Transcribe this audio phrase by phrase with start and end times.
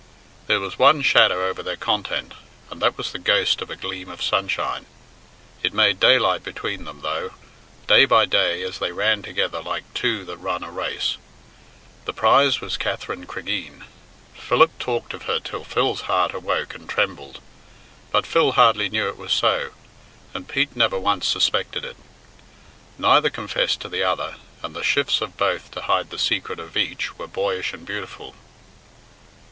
[0.47, 2.33] There was one shadow over their content,
[2.71, 4.87] and that was the ghost of a gleam of sunshine.
[5.61, 7.35] It made daylight between them, though,
[7.85, 11.17] day by day as they ran together like two that run a race.
[12.05, 13.83] The prize was Katherine Cregeen.
[14.49, 17.39] Pete talked of her till Phil's heart awoke and trembled;
[18.09, 19.69] but Phil hardly knew it was so,
[20.33, 21.97] and Pete never once suspected it.
[22.97, 26.75] Neither confessed to the other, and the shifts of both to hide the secret of
[26.75, 28.33] each were boyish and beautiful.